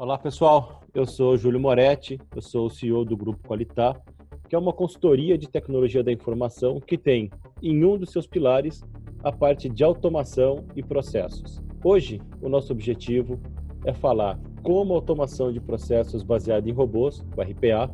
[0.00, 4.00] Olá pessoal, eu sou Júlio Moretti, eu sou o CEO do Grupo Qualitar,
[4.48, 7.30] que é uma consultoria de tecnologia da informação que tem
[7.62, 8.82] em um dos seus pilares
[9.22, 11.60] a parte de automação e processos.
[11.84, 13.38] Hoje, o nosso objetivo
[13.84, 17.90] é falar como a automação de processos baseada em robôs, o RPA,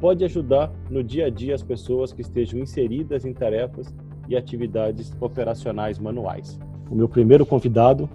[0.00, 3.94] pode ajudar no dia a dia as pessoas que estejam inseridas em tarefas
[4.28, 6.58] e atividades operacionais manuais.
[6.90, 8.10] O meu primeiro convidado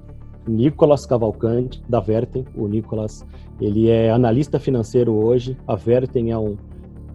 [0.47, 2.45] Nicolas Cavalcante, da Vertem.
[2.55, 3.25] O Nicolas,
[3.59, 5.57] ele é analista financeiro hoje.
[5.67, 6.57] A Vertem é um,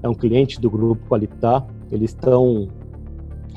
[0.02, 1.66] é um cliente do grupo Qualitar.
[1.90, 2.68] Eles estão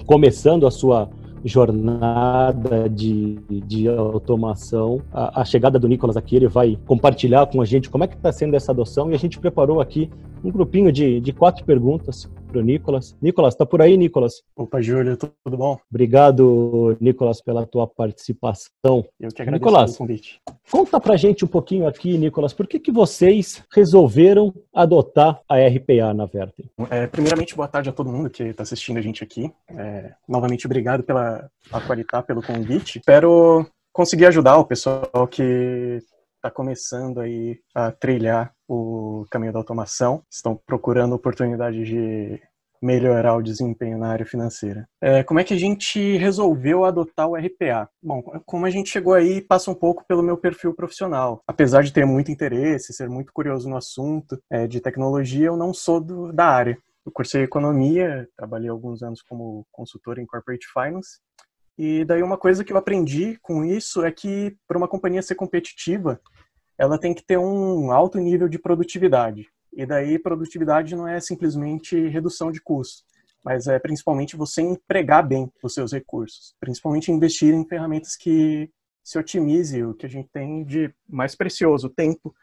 [0.05, 1.09] começando a sua
[1.43, 5.01] jornada de, de automação.
[5.11, 8.15] A, a, chegada do Nicolas aqui, ele vai compartilhar com a gente como é que
[8.15, 10.09] está sendo essa adoção e a gente preparou aqui
[10.43, 13.15] um grupinho de, de quatro perguntas para o Nicolas.
[13.21, 14.41] Nicolas, está por aí, Nicolas?
[14.55, 15.77] Opa, Júlio, tudo bom?
[15.89, 19.05] Obrigado, Nicolas, pela tua participação.
[19.19, 20.41] Eu que agradeço Nicolas, pelo convite.
[20.71, 26.13] Conta para gente um pouquinho aqui, Nicolas, por que, que vocês resolveram adotar a RPA
[26.13, 26.69] na Vertem?
[26.89, 29.51] É, primeiramente, boa tarde a todo mundo que está assistindo a gente aqui.
[29.69, 31.49] É, novamente, obrigado pela
[31.85, 32.99] qualidade, pelo convite.
[32.99, 35.99] Espero conseguir ajudar o pessoal que
[36.35, 42.41] está começando aí a trilhar o caminho da automação, estão procurando oportunidade de
[42.81, 44.87] melhorar o desempenho na área financeira.
[45.01, 47.89] É, como é que a gente resolveu adotar o RPA?
[48.01, 51.41] Bom, como a gente chegou aí, passa um pouco pelo meu perfil profissional.
[51.47, 55.73] Apesar de ter muito interesse, ser muito curioso no assunto é, de tecnologia, eu não
[55.73, 56.77] sou do, da área.
[57.03, 61.17] Eu cursei economia, trabalhei alguns anos como consultor em corporate finance
[61.77, 65.35] e daí uma coisa que eu aprendi com isso é que para uma companhia ser
[65.35, 66.19] competitiva,
[66.77, 69.47] ela tem que ter um alto nível de produtividade.
[69.73, 73.03] E daí produtividade não é simplesmente redução de custos,
[73.43, 78.69] mas é principalmente você empregar bem os seus recursos, principalmente investir em ferramentas que
[79.03, 82.35] se otimize o que a gente tem de mais precioso, o tempo,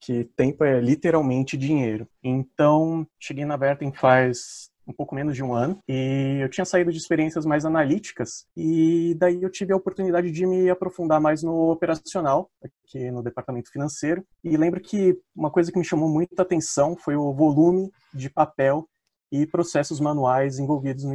[0.00, 2.08] que tempo é literalmente dinheiro.
[2.22, 6.92] Então, cheguei na Vertem faz um pouco menos de um ano, e eu tinha saído
[6.92, 11.70] de experiências mais analíticas, e daí eu tive a oportunidade de me aprofundar mais no
[11.70, 16.96] operacional, aqui no departamento financeiro, e lembro que uma coisa que me chamou muita atenção
[16.96, 18.88] foi o volume de papel
[19.32, 21.14] e processos manuais envolvidos na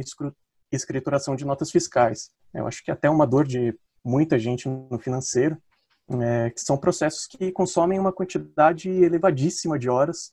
[0.70, 2.30] escrituração de notas fiscais.
[2.52, 5.56] Eu acho que até uma dor de muita gente no financeiro,
[6.20, 10.32] é, que são processos que consomem uma quantidade elevadíssima de horas,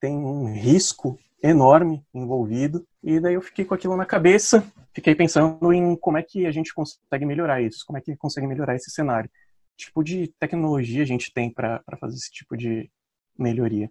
[0.00, 2.86] tem um risco enorme envolvido.
[3.02, 6.52] E daí eu fiquei com aquilo na cabeça, fiquei pensando em como é que a
[6.52, 9.30] gente consegue melhorar isso, como é que consegue melhorar esse cenário.
[9.76, 12.90] Que tipo de tecnologia a gente tem para fazer esse tipo de
[13.38, 13.90] melhoria?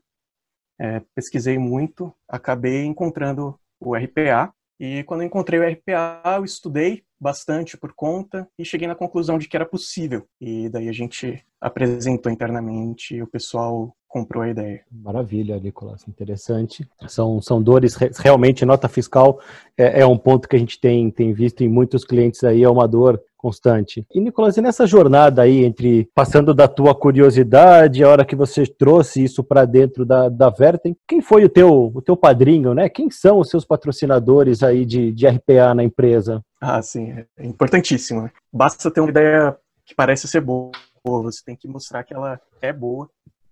[0.79, 7.77] É, pesquisei muito, acabei encontrando o RPA, e quando encontrei o RPA, eu estudei bastante
[7.77, 10.25] por conta e cheguei na conclusão de que era possível.
[10.39, 14.81] E daí a gente apresentou internamente o pessoal comprou a ideia.
[14.91, 16.85] Maravilha, Nicolas, interessante.
[17.07, 19.39] São, são dores, realmente, nota fiscal
[19.77, 22.69] é, é, um ponto que a gente tem, tem visto em muitos clientes aí, é
[22.69, 24.05] uma dor constante.
[24.13, 28.65] E, Nicolas, e nessa jornada aí, entre passando da tua curiosidade, a hora que você
[28.65, 32.89] trouxe isso para dentro da, da Vertem, quem foi o teu, o teu padrinho, né?
[32.89, 36.43] Quem são os seus patrocinadores aí de, de RPA na empresa?
[36.59, 38.23] Ah, sim, é importantíssimo.
[38.23, 38.31] Né?
[38.51, 39.55] Basta ter uma ideia
[39.85, 40.71] que parece ser boa,
[41.05, 43.09] você tem que mostrar que ela é boa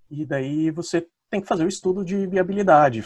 [0.09, 3.03] e daí você tem que fazer o estudo de viabilidade.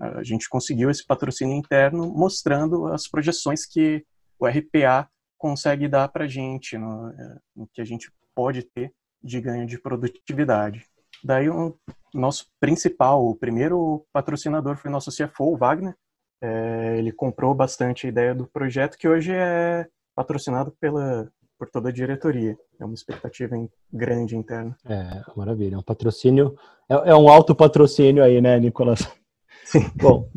[0.00, 4.04] A gente conseguiu esse patrocínio interno mostrando as projeções que
[4.38, 5.08] o RPA
[5.38, 7.12] consegue dar para a gente, no,
[7.54, 8.92] no, que a gente pode ter
[9.22, 10.84] de ganho de produtividade.
[11.24, 11.78] Daí o
[12.12, 15.94] nosso principal, o primeiro patrocinador foi o nosso CFO, o Wagner.
[16.42, 21.88] É, ele comprou bastante a ideia do projeto, que hoje é patrocinado pela por toda
[21.88, 22.56] a diretoria.
[22.78, 23.56] É uma expectativa
[23.92, 24.76] grande interna.
[24.84, 25.74] É, maravilha.
[25.74, 26.54] É um patrocínio,
[26.88, 29.00] é, é um alto patrocínio aí, né, Nicolas?
[29.64, 29.80] Sim.
[29.96, 30.28] Bom,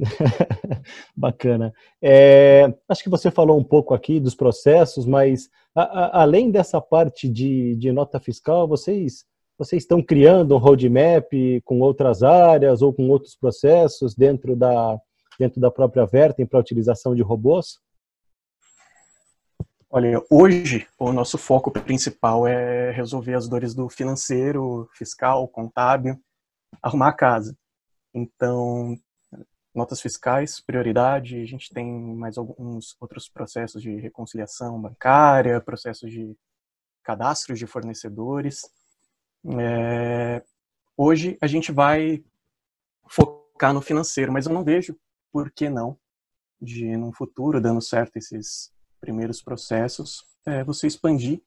[1.16, 1.74] bacana.
[2.02, 6.82] É, acho que você falou um pouco aqui dos processos, mas a, a, além dessa
[6.82, 9.28] parte de, de nota fiscal, vocês
[9.58, 11.34] vocês estão criando um roadmap
[11.66, 14.98] com outras áreas ou com outros processos dentro da,
[15.38, 17.78] dentro da própria Vertem para a utilização de robôs?
[19.92, 26.16] Olha, hoje o nosso foco principal é resolver as dores do financeiro, fiscal, contábil,
[26.80, 27.58] arrumar a casa.
[28.14, 28.96] Então,
[29.74, 36.38] notas fiscais, prioridade, a gente tem mais alguns outros processos de reconciliação bancária, processos de
[37.04, 38.62] cadastros de fornecedores.
[39.60, 40.44] É,
[40.96, 42.24] hoje a gente vai
[43.08, 44.96] focar no financeiro, mas eu não vejo
[45.32, 45.98] por que não
[46.62, 51.42] de, num futuro, dando certo esses primeiros processos, é você expandir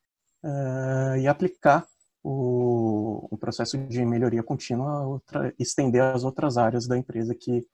[0.44, 1.87] uh, e aplicar
[2.22, 7.66] o, o, processo de melhoria contínua outra, estender às outras áreas da empresa que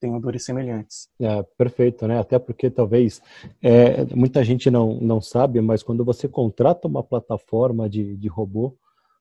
[0.00, 1.08] tenham dores semelhantes.
[1.18, 2.18] É, perfeito, né?
[2.18, 3.22] Até porque talvez
[3.62, 8.76] é, muita gente não, não sabe, mas quando você contrata uma plataforma de, de robô,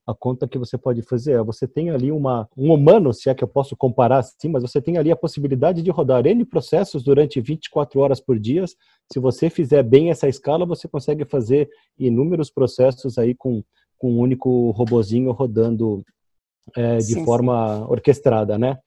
[0.06, 3.34] a conta que você pode fazer é, você tem ali uma, um humano, se é
[3.34, 7.04] que eu posso comparar assim, mas você tem ali a possibilidade de rodar N processos
[7.04, 8.66] durante 24 horas por dia.
[9.12, 13.64] Se você fizer bem essa escala, você consegue fazer inúmeros processos aí com,
[13.98, 16.04] com um único robozinho rodando
[16.76, 17.86] é, de sim, forma sim.
[17.90, 18.78] orquestrada, né?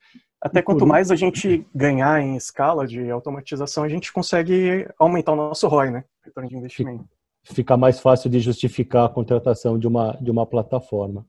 [0.40, 5.36] Até quanto mais a gente ganhar em escala de automatização, a gente consegue aumentar o
[5.36, 6.04] nosso ROI, né?
[6.22, 7.15] Retorno de investimento.
[7.52, 11.26] Fica mais fácil de justificar a contratação de uma, de uma plataforma.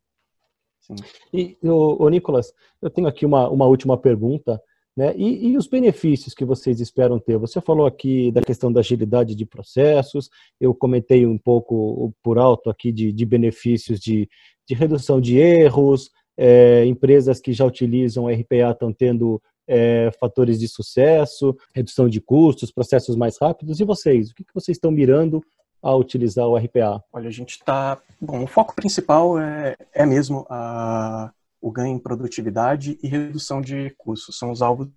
[0.82, 0.96] Sim.
[1.34, 4.62] E, o, o Nicolas, eu tenho aqui uma, uma última pergunta.
[4.96, 5.14] Né?
[5.16, 7.38] E, e, os benefícios que vocês esperam ter?
[7.38, 10.28] Você falou aqui da questão da agilidade de processos,
[10.60, 14.28] eu comentei um pouco por alto aqui de, de benefícios de,
[14.68, 20.68] de redução de erros, é, empresas que já utilizam RPA estão tendo é, fatores de
[20.68, 23.80] sucesso, redução de custos, processos mais rápidos.
[23.80, 24.32] E vocês?
[24.32, 25.44] O que, que vocês estão mirando
[25.88, 27.02] ao utilizar o RPA?
[27.14, 27.98] Olha, a gente está.
[28.20, 31.32] Bom, o foco principal é, é mesmo a,
[31.62, 34.38] o ganho em produtividade e redução de custos.
[34.38, 34.90] São os alvos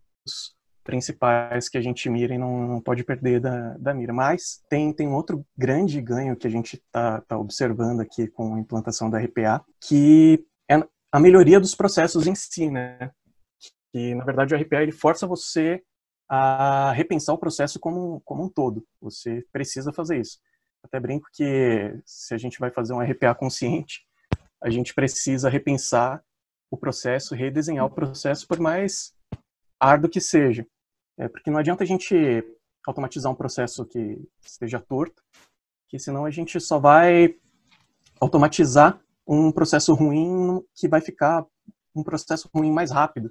[0.82, 4.12] principais que a gente mira e não, não pode perder da, da mira.
[4.12, 8.60] Mas tem, tem outro grande ganho que a gente está tá observando aqui com a
[8.60, 10.82] implantação da RPA, que é
[11.12, 13.12] a melhoria dos processos em si, né?
[13.92, 15.80] Que, na verdade, o RPA ele força você
[16.28, 18.84] a repensar o processo como, como um todo.
[19.00, 20.38] Você precisa fazer isso.
[20.82, 24.06] Até brinco que se a gente vai fazer um RPA consciente,
[24.62, 26.22] a gente precisa repensar
[26.70, 29.14] o processo, redesenhar o processo, por mais
[29.78, 30.66] árduo que seja.
[31.18, 32.14] É, porque não adianta a gente
[32.86, 35.22] automatizar um processo que esteja torto,
[35.88, 37.36] que senão a gente só vai
[38.20, 41.46] automatizar um processo ruim que vai ficar
[41.94, 43.30] um processo ruim mais rápido.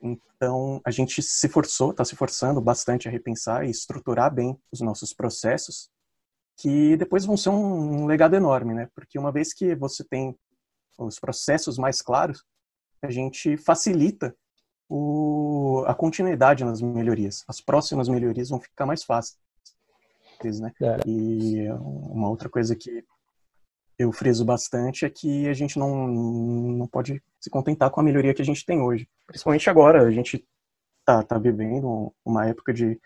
[0.00, 4.80] Então, a gente se forçou, está se forçando bastante a repensar e estruturar bem os
[4.80, 5.90] nossos processos,
[6.56, 8.88] que depois vão ser um legado enorme, né?
[8.94, 10.34] Porque uma vez que você tem
[10.98, 12.42] os processos mais claros,
[13.02, 14.34] a gente facilita
[14.88, 17.44] o, a continuidade nas melhorias.
[17.46, 19.36] As próximas melhorias vão ficar mais fáceis,
[20.60, 20.72] né?
[20.80, 21.00] É.
[21.06, 23.04] E uma outra coisa que
[23.98, 28.34] eu friso bastante é que a gente não, não pode se contentar com a melhoria
[28.34, 29.08] que a gente tem hoje.
[29.26, 30.46] Principalmente agora, a gente
[31.04, 33.00] tá, tá vivendo uma época de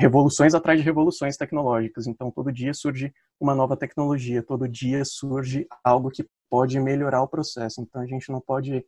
[0.00, 2.06] revoluções atrás de revoluções tecnológicas.
[2.06, 7.28] Então, todo dia surge uma nova tecnologia, todo dia surge algo que pode melhorar o
[7.28, 7.82] processo.
[7.82, 8.82] Então, a gente não pode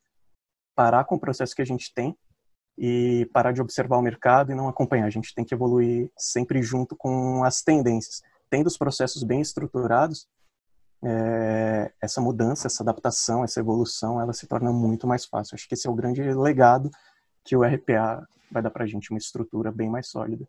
[0.75, 2.17] parar com o processo que a gente tem
[2.79, 5.05] e parar de observar o mercado e não acompanhar.
[5.05, 8.23] A gente tem que evoluir sempre junto com as tendências.
[8.49, 10.27] Tendo os processos bem estruturados,
[11.05, 15.57] é, essa mudança, essa adaptação, essa evolução, ela se torna muito mais fácil.
[15.57, 16.91] Acho que esse é o grande legado
[17.45, 20.49] que o RPA vai dar para a gente, uma estrutura bem mais sólida.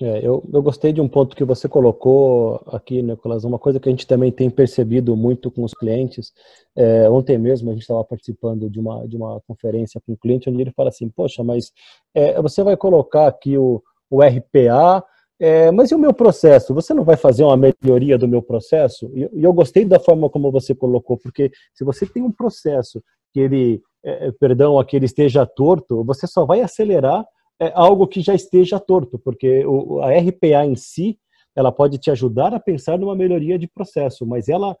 [0.00, 3.88] É, eu, eu gostei de um ponto que você colocou aqui, Nicolas, uma coisa que
[3.88, 6.32] a gente também tem percebido muito com os clientes.
[6.76, 10.50] É, ontem mesmo a gente estava participando de uma, de uma conferência com um cliente
[10.50, 11.72] onde ele fala assim, poxa, mas
[12.14, 15.02] é, você vai colocar aqui o, o RPA
[15.38, 16.72] é, mas e o meu processo?
[16.74, 19.10] Você não vai fazer uma melhoria do meu processo?
[19.14, 23.02] E, e eu gostei da forma como você colocou, porque se você tem um processo
[23.32, 27.24] que ele, é, perdão, que ele esteja torto, você só vai acelerar
[27.60, 31.18] é, algo que já esteja torto, porque o, a RPA em si,
[31.54, 34.76] ela pode te ajudar a pensar numa melhoria de processo, mas ela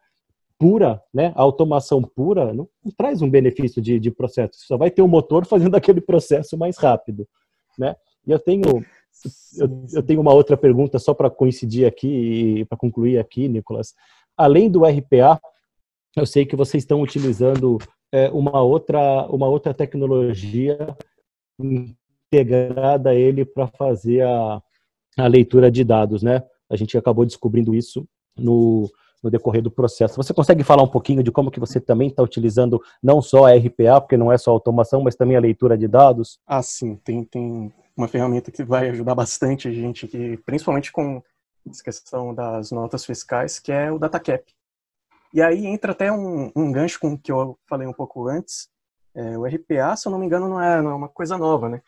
[0.58, 4.90] pura, né, a automação pura, não, não traz um benefício de, de processo, só vai
[4.90, 7.26] ter o um motor fazendo aquele processo mais rápido,
[7.78, 7.94] né?
[8.26, 8.84] E eu tenho
[9.58, 12.08] eu, eu tenho uma outra pergunta só para coincidir aqui
[12.58, 13.94] e para concluir aqui, Nicolas.
[14.36, 15.40] Além do RPA,
[16.14, 17.78] eu sei que vocês estão utilizando
[18.12, 20.96] é, uma outra uma outra tecnologia
[22.40, 24.62] integrada a ele para fazer a,
[25.18, 26.42] a leitura de dados, né?
[26.68, 28.90] A gente acabou descobrindo isso no,
[29.22, 30.16] no decorrer do processo.
[30.16, 33.54] Você consegue falar um pouquinho de como que você também está utilizando não só a
[33.54, 36.38] RPA, porque não é só automação, mas também a leitura de dados?
[36.46, 41.22] Ah, sim, tem, tem uma ferramenta que vai ajudar bastante a gente aqui, principalmente com
[41.68, 44.44] essa questão das notas fiscais, que é o DataCap.
[45.32, 48.68] E aí entra até um, um gancho com o que eu falei um pouco antes.
[49.14, 51.68] É, o RPA, se eu não me engano, não é, não é uma coisa nova,
[51.68, 51.82] né?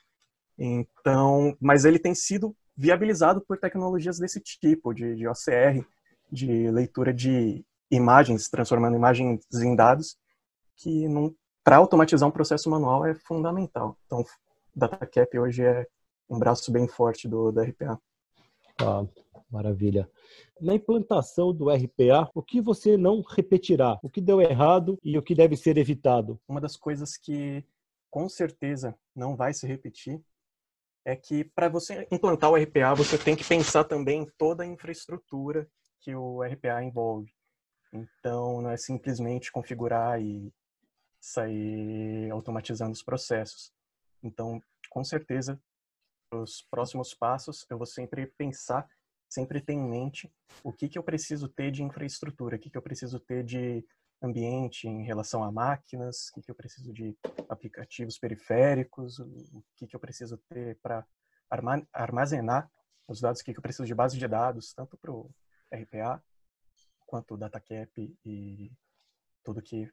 [0.58, 5.84] Então, mas ele tem sido viabilizado por tecnologias desse tipo, de, de OCR,
[6.30, 10.16] de leitura de imagens, transformando imagens em dados,
[10.76, 11.06] que
[11.64, 13.96] para automatizar um processo manual é fundamental.
[14.06, 14.24] Então,
[14.74, 15.86] DataCap hoje é
[16.28, 17.98] um braço bem forte do RPA.
[18.80, 19.04] Ah,
[19.50, 20.08] Maravilha.
[20.60, 23.98] Na implantação do RPA, o que você não repetirá?
[24.02, 26.38] O que deu errado e o que deve ser evitado?
[26.46, 27.64] Uma das coisas que
[28.10, 30.20] com certeza não vai se repetir
[31.08, 34.66] é que para você implantar o RPA, você tem que pensar também em toda a
[34.66, 35.66] infraestrutura
[36.02, 37.32] que o RPA envolve.
[37.90, 40.52] Então, não é simplesmente configurar e
[41.18, 43.72] sair automatizando os processos.
[44.22, 44.60] Então,
[44.90, 45.58] com certeza,
[46.30, 48.86] os próximos passos, eu vou sempre pensar,
[49.30, 50.30] sempre ter em mente
[50.62, 53.82] o que, que eu preciso ter de infraestrutura, o que, que eu preciso ter de
[54.20, 57.16] ambiente em relação a máquinas, o que, que eu preciso de
[57.48, 61.06] aplicativos periféricos, o que, que eu preciso ter para
[61.92, 62.70] armazenar
[63.06, 65.30] os dados, o que, que eu preciso de base de dados, tanto para o
[65.72, 66.22] RPA
[67.06, 68.70] quanto o DataCap e
[69.42, 69.90] tudo que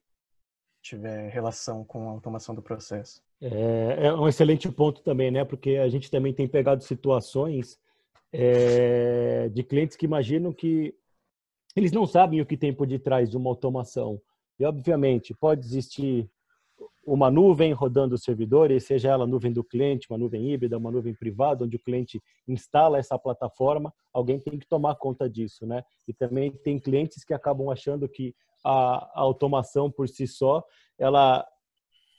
[0.82, 3.22] tiver relação com a automação do processo.
[3.41, 5.44] É, é, um excelente ponto também, né?
[5.44, 7.79] Porque a gente também tem pegado situações
[8.32, 10.94] é, de clientes que imaginam que
[11.75, 14.22] eles não sabem o que tem por detrás de uma automação.
[14.60, 16.29] E, obviamente, pode existir
[17.05, 21.13] uma nuvem rodando os servidores, seja ela nuvem do cliente, uma nuvem híbrida, uma nuvem
[21.13, 25.84] privada, onde o cliente instala essa plataforma, alguém tem que tomar conta disso, né?
[26.08, 30.63] E também tem clientes que acabam achando que a, a automação por si só,
[30.98, 31.46] ela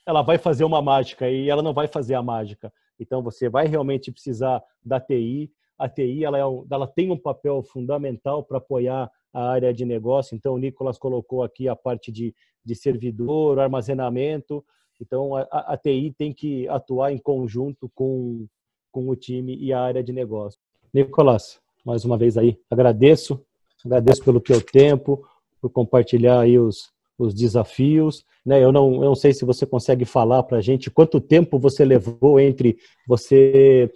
[0.07, 2.73] ela vai fazer uma mágica e ela não vai fazer a mágica.
[2.99, 5.51] Então você vai realmente precisar da TI.
[5.77, 10.35] A TI ela, é, ela tem um papel fundamental para apoiar a área de negócio.
[10.35, 14.65] Então, o Nicolas colocou aqui a parte de, de servidor, armazenamento.
[15.01, 18.47] Então, a, a TI tem que atuar em conjunto com,
[18.91, 20.59] com o time e a área de negócio.
[20.93, 23.41] Nicolas, mais uma vez aí, agradeço.
[23.85, 25.25] Agradeço pelo teu tempo,
[25.61, 28.25] por compartilhar aí os, os desafios.
[28.45, 28.63] Né?
[28.63, 31.85] Eu, não, eu não sei se você consegue falar para a gente quanto tempo você
[31.85, 33.93] levou entre você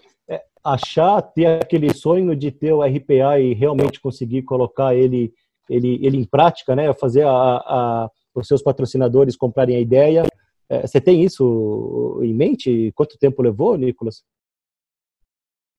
[0.63, 5.33] achar, ter aquele sonho de ter o RPA e realmente conseguir colocar ele,
[5.69, 6.93] ele, ele em prática, né?
[6.95, 10.23] Fazer a, a, os seus patrocinadores comprarem a ideia.
[10.69, 12.93] É, você tem isso em mente?
[12.95, 14.23] Quanto tempo levou, Nicolas?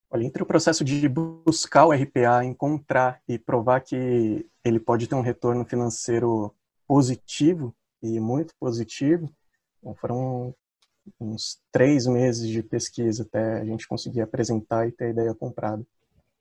[0.10, 5.16] Olha, entre o processo de buscar o RPA, encontrar e provar que ele pode ter
[5.16, 6.54] um retorno financeiro
[6.86, 7.74] positivo
[8.04, 9.32] e muito positivo,
[9.96, 10.54] foram
[11.20, 15.84] uns três meses de pesquisa até a gente conseguir apresentar e ter a ideia comprada.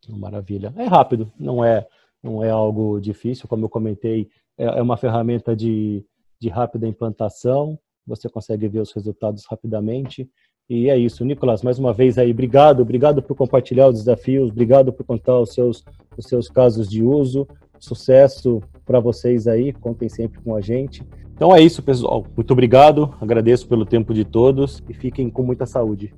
[0.08, 0.72] Maravilha.
[0.76, 1.86] É rápido, não é,
[2.22, 6.04] não é algo difícil, como eu comentei, é, é uma ferramenta de,
[6.38, 10.28] de rápida implantação, você consegue ver os resultados rapidamente.
[10.70, 14.92] E é isso, Nicolas, mais uma vez aí, obrigado, obrigado por compartilhar os desafios, obrigado
[14.92, 15.84] por contar os seus,
[16.16, 17.44] os seus casos de uso,
[17.80, 21.02] sucesso para vocês aí, contem sempre com a gente.
[21.34, 22.24] Então é isso, pessoal.
[22.36, 26.14] Muito obrigado, agradeço pelo tempo de todos e fiquem com muita saúde.